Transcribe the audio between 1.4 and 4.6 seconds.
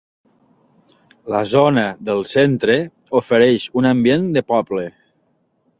zona del centre ofereix un ambient de